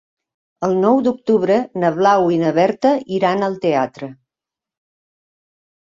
El 0.67 0.71
nou 0.85 1.01
d'octubre 1.07 1.59
na 1.85 1.93
Blau 1.99 2.27
i 2.37 2.41
na 2.47 2.55
Berta 2.59 2.95
iran 3.21 3.49
al 3.51 3.61
teatre. 3.69 4.13